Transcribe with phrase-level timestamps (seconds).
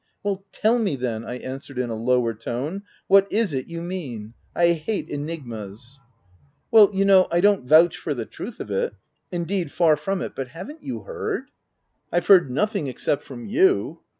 [0.23, 4.33] "Well, tell me then/' I answered in a lower tone; "what is it you mean?
[4.55, 5.99] I hate enigmas/''
[6.71, 8.95] "Well you know, I don't vouch for the truth of it—
[9.31, 11.49] indeed, far from it— but haven't you heard —"m"
[12.13, 13.99] I've heard nothing, except from you."